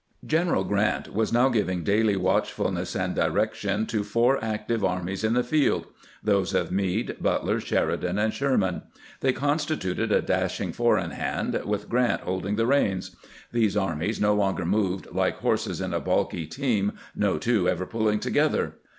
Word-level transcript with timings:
G 0.25 0.35
eneral 0.37 0.67
Grant 0.67 1.13
was 1.13 1.31
now 1.31 1.47
giving 1.49 1.83
daily 1.83 2.15
watchfulness 2.15 2.95
and 2.95 3.13
direction 3.13 3.85
to 3.85 4.03
four 4.03 4.43
active 4.43 4.83
armies 4.83 5.23
in 5.23 5.35
the 5.35 5.43
field— 5.43 5.85
those 6.31 6.55
of 6.55 6.71
Meade, 6.71 7.17
Butler, 7.21 7.59
Sheridan, 7.59 8.17
and 8.17 8.33
Sherman. 8.33 8.81
They 9.19 9.31
consti 9.31 9.79
tuted 9.79 10.11
a 10.11 10.23
dashing 10.23 10.73
four 10.73 10.97
in 10.97 11.11
hand, 11.11 11.61
with 11.65 11.87
Grant 11.87 12.21
holding 12.21 12.55
the 12.55 12.65
reins. 12.65 13.15
These 13.51 13.77
armies 13.77 14.19
no 14.19 14.33
longer 14.33 14.65
moved" 14.65 15.05
like 15.21 15.35
horses 15.37 15.79
in 15.79 15.93
a 15.93 15.99
balky 15.99 16.47
team, 16.47 16.93
no 17.15 17.37
two 17.37 17.69
ever 17.69 17.85
pulling 17.85 18.19
together." 18.19 18.77